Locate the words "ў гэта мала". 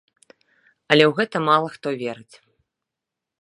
1.09-1.67